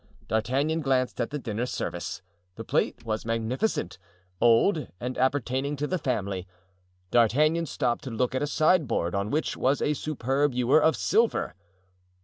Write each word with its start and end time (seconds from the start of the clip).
D'Artagnan 0.27 0.81
glanced 0.81 1.21
at 1.21 1.29
the 1.29 1.37
dinner 1.37 1.67
service. 1.67 2.23
The 2.55 2.63
plate 2.63 3.05
was 3.05 3.23
magnificent, 3.23 3.99
old, 4.41 4.87
and 4.99 5.15
appertaining 5.15 5.75
to 5.75 5.85
the 5.85 5.99
family. 5.99 6.47
D'Artagnan 7.11 7.67
stopped 7.67 8.05
to 8.05 8.09
look 8.09 8.33
at 8.33 8.41
a 8.41 8.47
sideboard 8.47 9.13
on 9.13 9.29
which 9.29 9.55
was 9.55 9.79
a 9.79 9.93
superb 9.93 10.55
ewer 10.55 10.81
of 10.81 10.95
silver. 10.95 11.53